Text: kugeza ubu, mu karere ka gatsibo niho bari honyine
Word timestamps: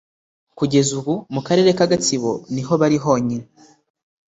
kugeza 0.57 0.91
ubu, 0.99 1.13
mu 1.33 1.41
karere 1.47 1.69
ka 1.77 1.85
gatsibo 1.91 2.31
niho 2.53 2.73
bari 2.81 2.97
honyine 3.03 3.47